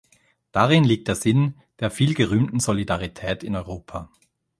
[0.51, 4.09] Darin liegt der Sinn der viel gerühmten Solidarität in Europa.